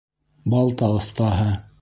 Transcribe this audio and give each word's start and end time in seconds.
Балта 0.53 0.89
оҫтаһы! 0.95 1.49